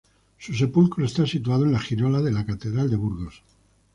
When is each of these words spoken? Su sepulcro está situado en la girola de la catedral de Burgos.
Su 0.39 0.55
sepulcro 0.55 1.05
está 1.05 1.27
situado 1.27 1.63
en 1.63 1.73
la 1.73 1.79
girola 1.79 2.23
de 2.23 2.31
la 2.31 2.43
catedral 2.43 2.89
de 2.89 2.95
Burgos. 2.95 3.43